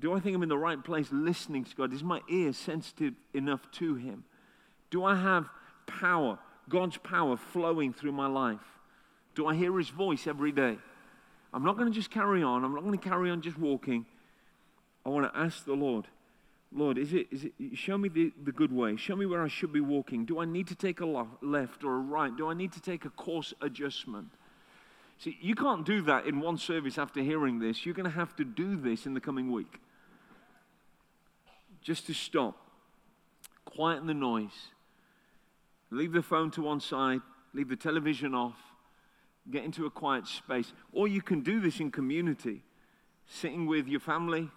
[0.00, 1.92] Do I think I'm in the right place listening to God?
[1.92, 4.24] Is my ear sensitive enough to Him?
[4.90, 5.48] Do I have
[5.86, 8.60] power, God's power flowing through my life?
[9.34, 10.76] Do I hear His voice every day?
[11.52, 12.64] I'm not going to just carry on.
[12.64, 14.04] I'm not going to carry on just walking.
[15.06, 16.06] I want to ask the Lord,
[16.70, 18.96] Lord, is it, is it, show me the, the good way.
[18.96, 20.26] Show me where I should be walking.
[20.26, 21.06] Do I need to take a
[21.40, 22.36] left or a right?
[22.36, 24.28] Do I need to take a course adjustment?
[25.18, 27.84] See, you can't do that in one service after hearing this.
[27.84, 29.80] You're going to have to do this in the coming week.
[31.82, 32.56] Just to stop,
[33.64, 34.68] quieten the noise,
[35.90, 37.20] leave the phone to one side,
[37.52, 38.58] leave the television off,
[39.50, 40.72] get into a quiet space.
[40.92, 42.62] Or you can do this in community,
[43.26, 44.48] sitting with your family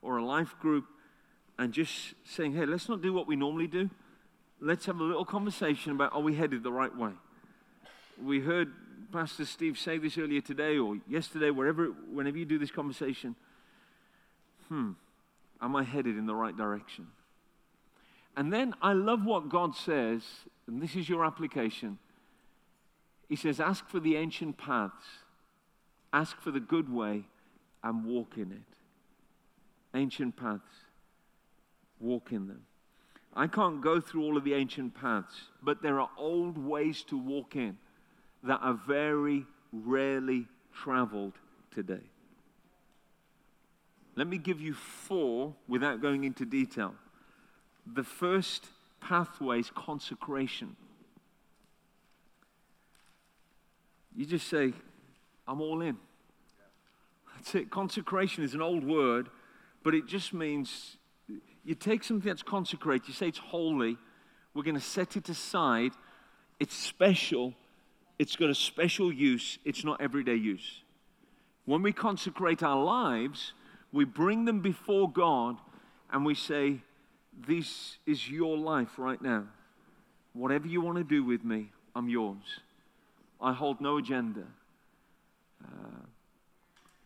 [0.00, 0.86] or a life group
[1.58, 3.90] and just saying, hey, let's not do what we normally do.
[4.60, 7.12] Let's have a little conversation about are we headed the right way?
[8.22, 8.72] We heard
[9.12, 13.34] Pastor Steve say this earlier today or yesterday, wherever, whenever you do this conversation.
[14.68, 14.92] Hmm,
[15.60, 17.08] am I headed in the right direction?
[18.36, 20.22] And then I love what God says,
[20.66, 21.98] and this is your application.
[23.28, 25.06] He says, Ask for the ancient paths,
[26.12, 27.24] ask for the good way,
[27.82, 29.96] and walk in it.
[29.96, 30.62] Ancient paths,
[32.00, 32.62] walk in them.
[33.34, 37.16] I can't go through all of the ancient paths, but there are old ways to
[37.18, 37.78] walk in
[38.46, 41.34] that are very rarely traveled
[41.72, 42.02] today.
[44.14, 46.94] Let me give you four without going into detail.
[47.86, 48.66] The first
[49.00, 50.74] pathway is consecration.
[54.14, 54.72] You just say,
[55.46, 55.98] I'm all in.
[57.34, 57.70] That's it.
[57.70, 59.28] Consecration is an old word,
[59.84, 60.96] but it just means
[61.64, 63.98] you take something that's consecrated, you say it's holy,
[64.54, 65.92] we're going to set it aside.
[66.58, 67.52] It's special,
[68.18, 70.82] it's got a special use, it's not everyday use.
[71.64, 73.52] When we consecrate our lives,
[73.92, 75.56] we bring them before God
[76.10, 76.80] and we say,
[77.46, 79.44] This is your life right now.
[80.32, 82.60] Whatever you want to do with me, I'm yours.
[83.40, 84.44] I hold no agenda.
[85.62, 86.06] Uh,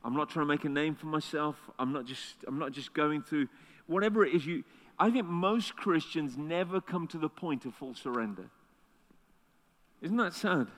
[0.04, 1.56] I'm not trying to make a name for myself.
[1.78, 3.48] I'm not just, I'm not just going through
[3.86, 4.64] whatever it is you.
[4.98, 8.50] I think most Christians never come to the point of full surrender.
[10.02, 10.68] Isn't that sad?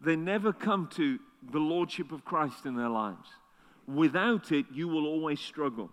[0.00, 1.18] They never come to
[1.50, 3.28] the Lordship of Christ in their lives.
[3.86, 5.90] Without it, you will always struggle.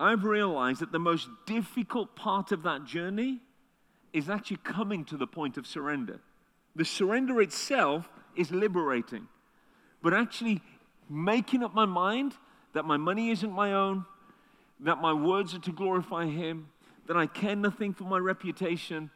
[0.00, 3.40] I've realized that the most difficult part of that journey
[4.12, 6.20] is actually coming to the point of surrender.
[6.76, 9.26] The surrender itself is liberating.
[10.02, 10.62] But actually
[11.08, 12.34] making up my mind
[12.74, 14.04] that my money isn't my own,
[14.80, 16.68] that my words are to glorify Him,
[17.06, 19.10] that I care nothing for my reputation,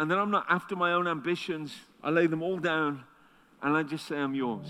[0.00, 1.76] and that I'm not after my own ambitions.
[2.02, 3.04] I lay them all down
[3.62, 4.66] and I just say, I'm yours.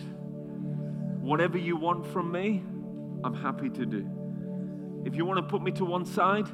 [1.20, 2.64] Whatever you want from me,
[3.22, 4.10] I'm happy to do.
[5.04, 6.48] If you want to put me to one side,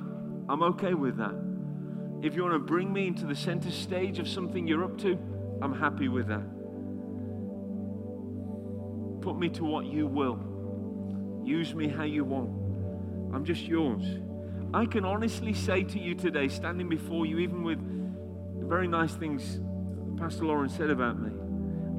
[0.50, 1.34] I'm okay with that.
[2.22, 5.18] If you want to bring me into the center stage of something you're up to,
[5.62, 6.44] I'm happy with that.
[9.22, 10.38] Put me to what you will.
[11.46, 12.50] Use me how you want.
[13.34, 14.04] I'm just yours.
[14.74, 17.95] I can honestly say to you today, standing before you, even with
[18.66, 19.60] very nice things
[20.18, 21.30] Pastor Lawrence said about me,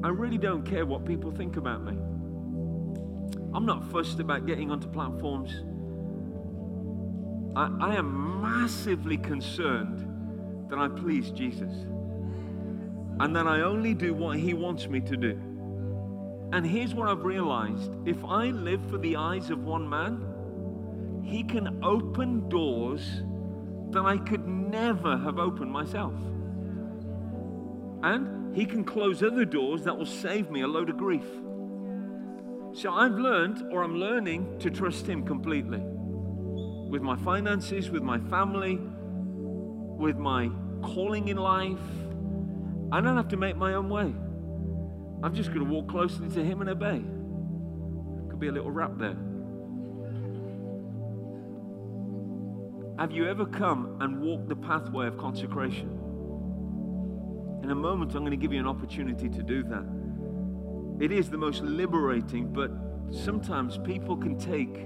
[0.03, 1.93] I really don't care what people think about me.
[3.53, 5.51] I'm not fussed about getting onto platforms.
[7.55, 11.71] I, I am massively concerned that I please Jesus
[13.19, 15.39] and that I only do what He wants me to do.
[16.53, 21.43] And here's what I've realized if I live for the eyes of one man, He
[21.43, 23.21] can open doors
[23.91, 26.13] that I could never have opened myself.
[28.03, 31.25] And He can close other doors that will save me a load of grief.
[32.73, 35.81] So I've learned, or I'm learning, to trust Him completely
[36.89, 40.49] with my finances, with my family, with my
[40.81, 41.79] calling in life.
[42.91, 44.13] I don't have to make my own way.
[45.23, 47.03] I'm just going to walk closely to Him and obey.
[48.29, 49.17] Could be a little rap there.
[52.99, 55.96] Have you ever come and walked the pathway of consecration?
[57.63, 61.03] In a moment, I'm going to give you an opportunity to do that.
[61.03, 62.71] It is the most liberating, but
[63.11, 64.85] sometimes people can take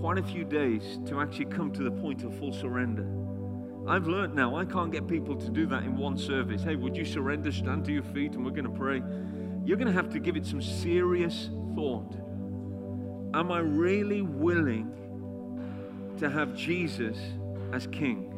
[0.00, 3.06] quite a few days to actually come to the point of full surrender.
[3.86, 6.62] I've learned now I can't get people to do that in one service.
[6.62, 7.52] Hey, would you surrender?
[7.52, 9.02] Stand to your feet and we're going to pray.
[9.64, 12.14] You're going to have to give it some serious thought.
[13.34, 14.90] Am I really willing
[16.18, 17.18] to have Jesus
[17.72, 18.33] as king?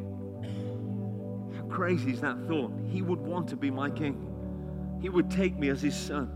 [1.77, 2.73] Crazy is that thought?
[2.87, 6.27] He would want to be my king, he would take me as his son.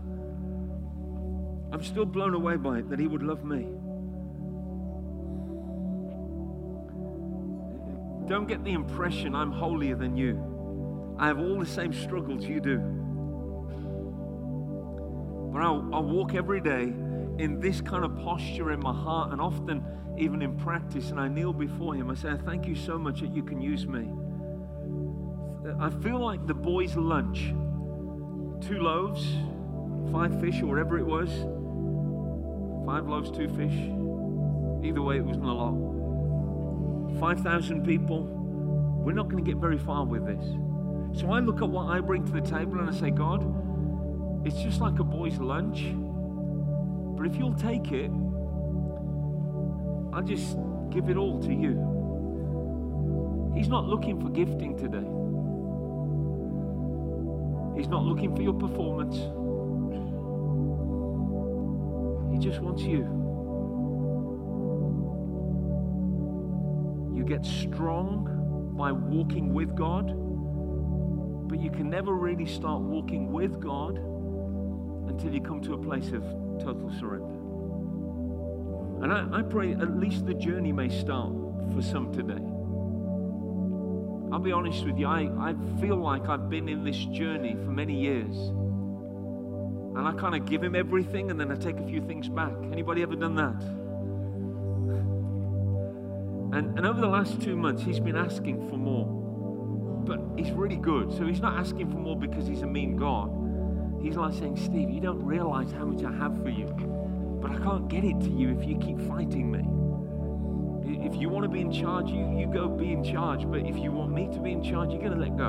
[1.72, 3.66] I'm still blown away by it that he would love me.
[8.28, 11.16] Don't get the impression I'm holier than you.
[11.18, 12.78] I have all the same struggles you do.
[15.52, 16.82] But I'll, I'll walk every day
[17.42, 19.84] in this kind of posture in my heart and often
[20.16, 21.10] even in practice.
[21.10, 22.12] And I kneel before Him.
[22.12, 24.08] I say, Thank you so much that you can use me.
[25.80, 27.54] I feel like the boys' lunch
[28.66, 29.26] two loaves,
[30.12, 31.28] five fish, or whatever it was.
[32.86, 33.74] Five loaves, two fish.
[34.84, 37.20] Either way, it wasn't a lot.
[37.20, 38.24] 5,000 people,
[39.04, 40.44] we're not going to get very far with this.
[41.20, 43.44] So I look at what I bring to the table and I say, God,
[44.46, 45.92] it's just like a boy's lunch.
[47.16, 48.10] But if you'll take it,
[50.12, 50.56] I'll just
[50.90, 51.88] give it all to you.
[53.54, 55.21] He's not looking for gifting today.
[57.76, 59.16] He's not looking for your performance.
[62.32, 63.20] He just wants you.
[67.14, 70.12] You get strong by walking with God,
[71.48, 73.98] but you can never really start walking with God
[75.08, 76.22] until you come to a place of
[76.58, 77.38] total surrender.
[79.02, 81.32] And I, I pray at least the journey may start
[81.74, 82.51] for some today.
[84.32, 87.70] I'll be honest with you, I, I feel like I've been in this journey for
[87.70, 88.34] many years.
[89.94, 92.54] And I kind of give him everything and then I take a few things back.
[92.72, 93.62] Anybody ever done that?
[96.56, 99.06] And, and over the last two months, he's been asking for more.
[100.06, 101.12] But he's really good.
[101.12, 103.30] So he's not asking for more because he's a mean God.
[104.02, 106.68] He's like saying, Steve, you don't realize how much I have for you.
[107.42, 109.81] But I can't get it to you if you keep fighting me.
[110.84, 113.48] If you want to be in charge, you, you go be in charge.
[113.50, 115.48] But if you want me to be in charge, you're going to let go.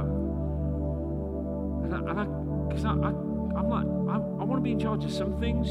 [1.84, 2.26] And I,
[2.68, 5.40] because I, I, I, am like, I, I want to be in charge of some
[5.40, 5.70] things.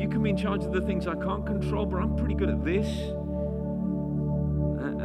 [0.00, 2.50] You can be in charge of the things I can't control, but I'm pretty good
[2.50, 2.86] at this.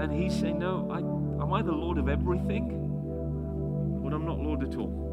[0.03, 0.97] And he's saying, No, I,
[1.43, 2.80] am I the Lord of everything?
[4.03, 5.03] But I'm not Lord at all.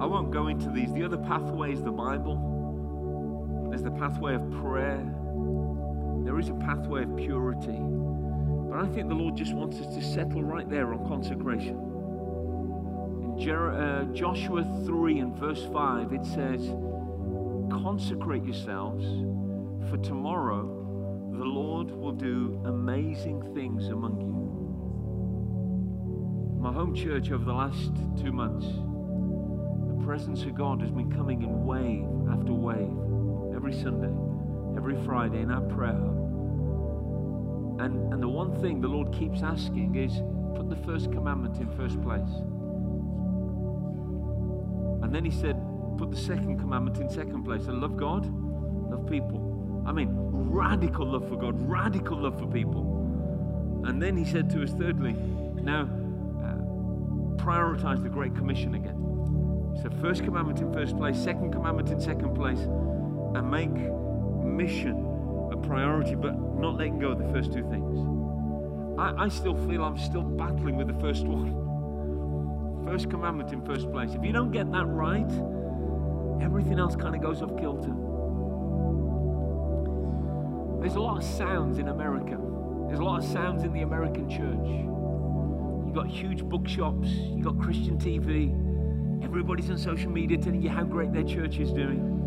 [0.00, 0.92] I won't go into these.
[0.92, 2.57] The other pathway is the Bible.
[3.68, 5.04] There's the pathway of prayer.
[6.24, 7.78] There is a pathway of purity.
[8.70, 11.76] But I think the Lord just wants us to settle right there on consecration.
[13.24, 16.68] In Jer- uh, Joshua 3 and verse 5, it says,
[17.70, 19.04] Consecrate yourselves,
[19.90, 20.78] for tomorrow
[21.32, 24.38] the Lord will do amazing things among you.
[26.60, 31.42] My home church over the last two months, the presence of God has been coming
[31.42, 33.07] in wave after wave,
[33.68, 35.92] every Sunday, every Friday in our prayer.
[37.84, 40.22] And, and the one thing the Lord keeps asking is
[40.56, 42.30] put the first commandment in first place.
[45.02, 45.60] And then he said,
[45.98, 48.26] put the second commandment in second place and love God,
[48.90, 49.84] love people.
[49.86, 53.82] I mean, radical love for God, radical love for people.
[53.84, 56.56] And then he said to us, thirdly, now uh,
[57.36, 58.94] prioritize the Great Commission again.
[59.82, 62.66] So, first commandment in first place, second commandment in second place,
[63.34, 63.74] and make
[64.44, 65.04] mission
[65.52, 68.98] a priority, but not letting go of the first two things.
[68.98, 72.84] I, I still feel I'm still battling with the first one.
[72.86, 74.14] First commandment in first place.
[74.14, 75.30] If you don't get that right,
[76.42, 77.94] everything else kind of goes off kilter.
[80.80, 82.38] There's a lot of sounds in America.
[82.88, 84.66] There's a lot of sounds in the American church.
[85.86, 88.52] You've got huge bookshops, you've got Christian TV,
[89.22, 92.17] everybody's on social media telling you how great their church is doing.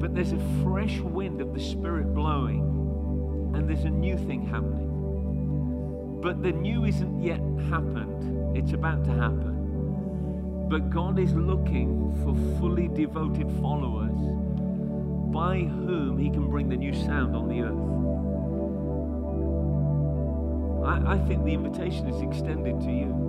[0.00, 6.20] But there's a fresh wind of the Spirit blowing, and there's a new thing happening.
[6.22, 10.68] But the new isn't yet happened, it's about to happen.
[10.70, 14.16] But God is looking for fully devoted followers
[15.32, 17.90] by whom he can bring the new sound on the earth.
[20.86, 23.28] I, I think the invitation is extended to you.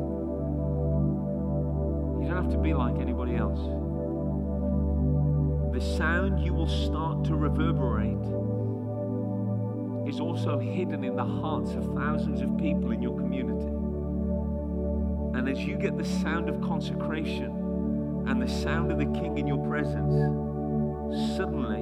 [2.22, 3.59] You don't have to be like anybody else.
[5.82, 8.21] The sound you will start to reverberate
[10.07, 13.65] is also hidden in the hearts of thousands of people in your community.
[15.36, 19.47] And as you get the sound of consecration and the sound of the King in
[19.47, 20.13] your presence,
[21.36, 21.82] suddenly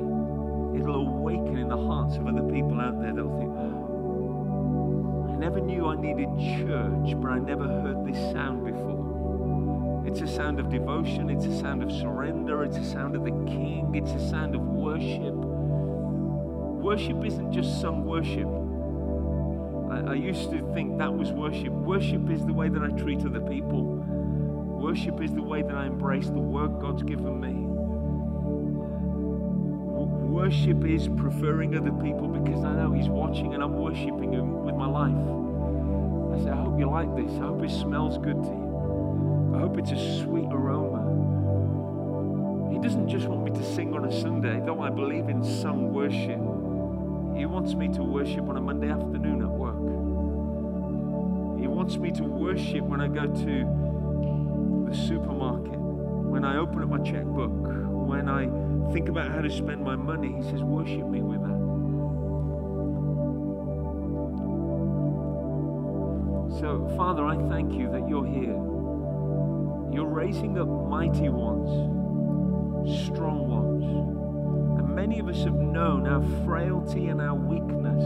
[0.80, 5.60] it'll awaken in the hearts of other people out there that'll think, oh, I never
[5.60, 9.09] knew I needed church, but I never heard this sound before.
[10.10, 13.30] It's a sound of devotion, it's a sound of surrender, it's a sound of the
[13.46, 15.36] King, it's a sound of worship.
[15.36, 18.48] Worship isn't just sung worship.
[19.92, 21.72] I, I used to think that was worship.
[21.72, 23.84] Worship is the way that I treat other people.
[24.82, 27.68] Worship is the way that I embrace the work God's given me.
[30.28, 34.74] Worship is preferring other people because I know He's watching and I'm worshiping Him with
[34.74, 35.14] my life.
[36.34, 37.32] I say, I hope you like this.
[37.34, 38.69] I hope it smells good to you.
[39.60, 41.04] I hope it's a sweet aroma.
[42.72, 45.92] He doesn't just want me to sing on a Sunday, though I believe in sung
[45.92, 46.40] worship.
[47.38, 49.76] He wants me to worship on a Monday afternoon at work.
[51.60, 56.88] He wants me to worship when I go to the supermarket, when I open up
[56.88, 58.46] my checkbook, when I
[58.94, 60.38] think about how to spend my money.
[60.38, 61.60] He says, Worship me with that.
[66.62, 68.79] So, Father, I thank you that you're here.
[69.92, 71.70] You're raising up mighty ones,
[73.06, 74.80] strong ones.
[74.80, 78.04] And many of us have known our frailty and our weakness.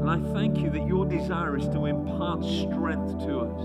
[0.00, 3.60] And I thank you that your desire is to impart strength to us.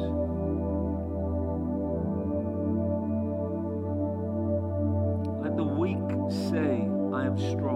[5.43, 5.97] Let the weak
[6.49, 7.70] say, I am strong.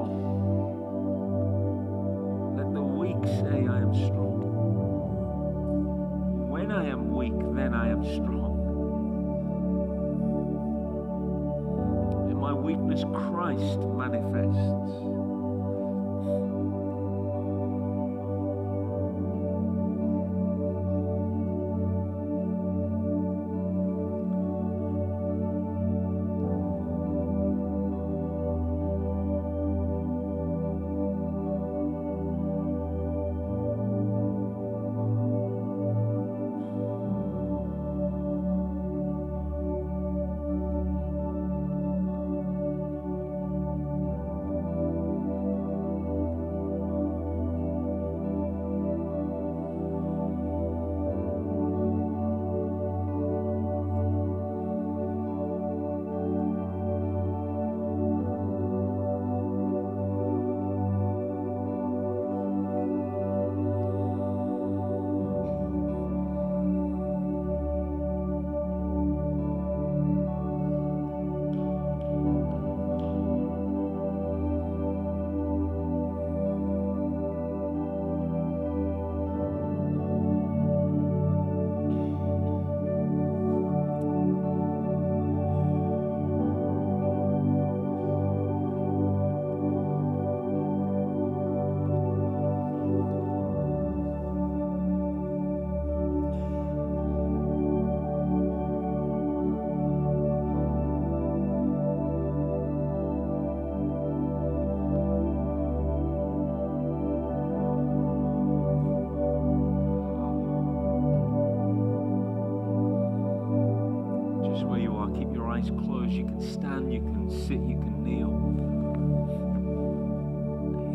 [115.56, 116.12] Eyes closed.
[116.12, 118.30] You can stand, you can sit, you can kneel.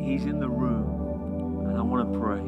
[0.04, 2.40] He's in the room, and I want to pray.
[2.40, 2.42] I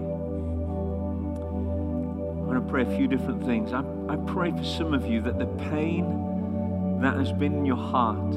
[2.44, 3.72] want to pray a few different things.
[3.72, 7.76] I, I pray for some of you that the pain that has been in your
[7.76, 8.30] heart,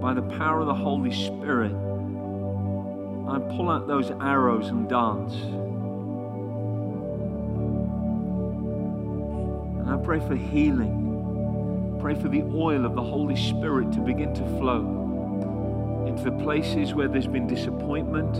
[0.00, 1.72] by the power of the Holy Spirit,
[3.28, 5.34] I pull out those arrows and darts.
[10.08, 11.98] Pray for healing.
[12.00, 16.94] Pray for the oil of the Holy Spirit to begin to flow into the places
[16.94, 18.36] where there's been disappointment,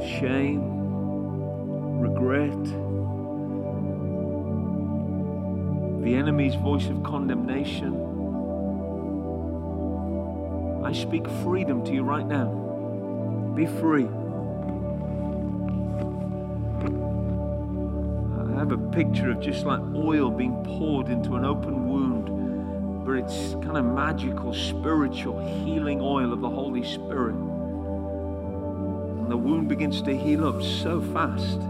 [0.00, 0.62] shame,
[1.98, 2.64] regret,
[6.04, 7.94] the enemy's voice of condemnation.
[10.84, 12.46] I speak freedom to you right now.
[13.56, 14.06] Be free.
[18.68, 23.52] Have a picture of just like oil being poured into an open wound, but it's
[23.64, 27.36] kind of magical, spiritual, healing oil of the Holy Spirit.
[29.20, 31.60] And the wound begins to heal up so fast.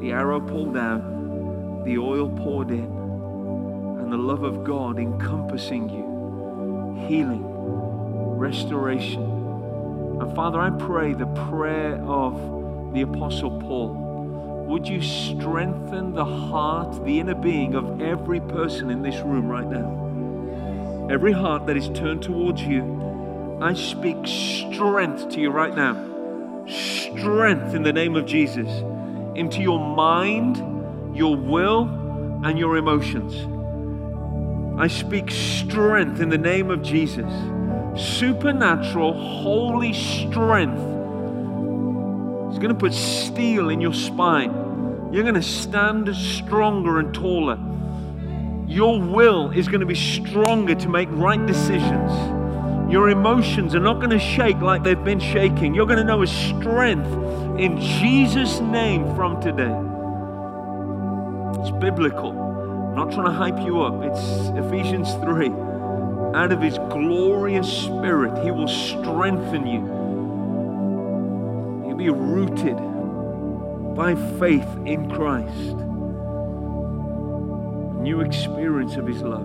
[0.00, 1.02] The arrow pulled out,
[1.84, 7.42] the oil poured in, and the love of God encompassing you, healing,
[8.38, 9.24] restoration,
[10.20, 14.07] And Father, I pray the prayer of the Apostle Paul.
[14.68, 19.66] Would you strengthen the heart, the inner being of every person in this room right
[19.66, 21.08] now?
[21.10, 25.94] Every heart that is turned towards you, I speak strength to you right now.
[26.66, 28.68] Strength in the name of Jesus
[29.34, 30.58] into your mind,
[31.16, 31.84] your will,
[32.44, 33.34] and your emotions.
[34.78, 37.32] I speak strength in the name of Jesus.
[37.96, 40.97] Supernatural, holy strength.
[42.58, 44.50] He's going to put steel in your spine.
[45.12, 47.56] You're going to stand stronger and taller.
[48.66, 52.10] Your will is going to be stronger to make right decisions.
[52.90, 55.72] Your emotions are not going to shake like they've been shaking.
[55.72, 57.06] You're going to know a strength
[57.60, 59.72] in Jesus' name from today.
[61.60, 62.32] It's biblical.
[62.32, 64.02] I'm not trying to hype you up.
[64.02, 64.20] It's
[64.66, 65.50] Ephesians 3.
[66.34, 69.97] Out of his glorious spirit, he will strengthen you.
[71.98, 72.76] Be rooted
[73.96, 75.74] by faith in Christ.
[77.96, 79.44] A new experience of his love.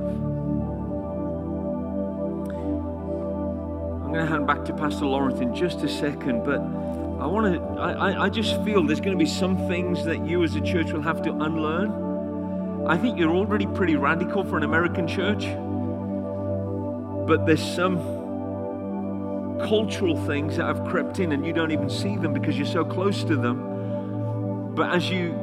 [4.04, 7.56] I'm going to hand back to Pastor Lawrence in just a second, but I want
[7.56, 10.62] to, I, I just feel there's going to be some things that you as a
[10.62, 12.86] church will have to unlearn.
[12.86, 15.46] I think you're already pretty radical for an American church,
[17.28, 17.98] but there's some
[19.60, 22.84] cultural things that have crept in and you don't even see them because you're so
[22.84, 24.74] close to them.
[24.76, 25.34] But as you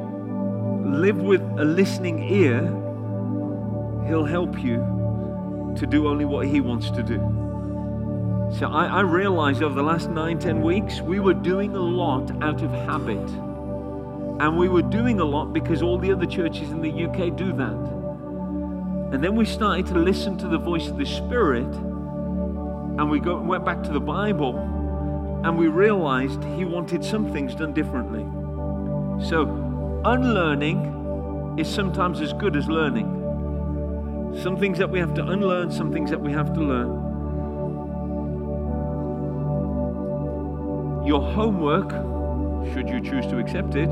[0.85, 2.61] live with a listening ear,
[4.07, 4.77] He'll help you
[5.77, 7.17] to do only what He wants to do.
[8.59, 12.29] So I, I realized over the last nine, ten weeks, we were doing a lot
[12.43, 13.29] out of habit.
[14.41, 17.53] And we were doing a lot because all the other churches in the UK do
[17.53, 18.01] that.
[19.13, 21.71] And then we started to listen to the voice of the Spirit,
[23.01, 24.55] and we go, went back to the Bible,
[25.43, 28.23] and we realized He wanted some things done differently.
[29.27, 34.37] So, unlearning is sometimes as good as learning.
[34.43, 36.89] Some things that we have to unlearn, some things that we have to learn.
[41.07, 41.89] Your homework,
[42.71, 43.89] should you choose to accept it,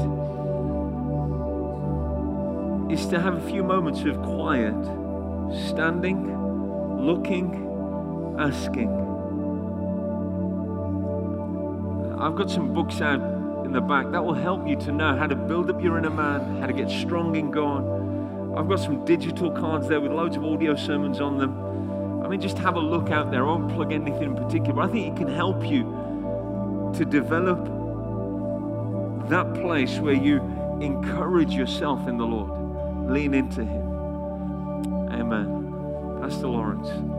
[2.93, 4.75] is to have a few moments of quiet,
[5.67, 6.27] standing,
[7.03, 7.68] looking,
[8.39, 8.89] asking.
[12.19, 13.21] I've got some books out
[13.65, 16.09] in the back that will help you to know how to build up your inner
[16.09, 17.83] man, how to get strong in God.
[18.57, 22.23] I've got some digital cards there with loads of audio sermons on them.
[22.23, 23.45] I mean, just have a look out there.
[23.45, 25.83] I won't plug anything in particular, but I think it can help you
[26.95, 27.65] to develop
[29.29, 30.37] that place where you
[30.81, 33.09] encourage yourself in the Lord.
[33.09, 35.09] Lean into Him.
[35.11, 36.19] Amen.
[36.21, 37.18] Pastor Lawrence.